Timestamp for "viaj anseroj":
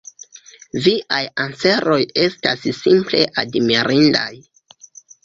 0.85-1.97